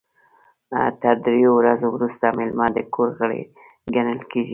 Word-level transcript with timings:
تر 1.01 1.15
دریو 1.25 1.51
ورځو 1.59 1.87
وروسته 1.91 2.25
میلمه 2.37 2.67
د 2.75 2.77
کور 2.93 3.09
غړی 3.19 3.41
ګڼل 3.95 4.19
کیږي. 4.31 4.49